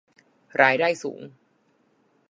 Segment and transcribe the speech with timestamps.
[0.61, 1.21] รายได้สูง